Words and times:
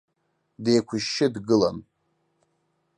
Деиқәышьшьы 0.63 1.27
дгылан. 1.33 1.77